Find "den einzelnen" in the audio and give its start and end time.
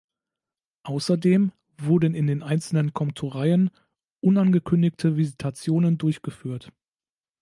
2.25-2.91